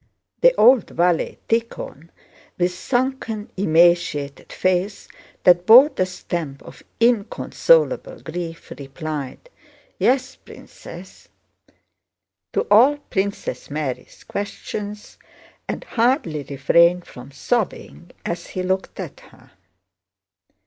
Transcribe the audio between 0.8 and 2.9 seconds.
valet Tíkhon, with